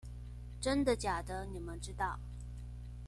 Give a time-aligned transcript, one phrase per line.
[0.59, 2.19] 真的假的你們知道